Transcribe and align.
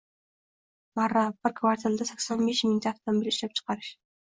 Marra– 0.99 1.25
bir 1.43 1.53
kvartalda 1.59 2.09
sakson 2.13 2.43
besh 2.51 2.65
mingta 2.73 2.93
avtomobil 2.95 3.33
ishlab 3.35 3.57
chiqarish. 3.61 3.97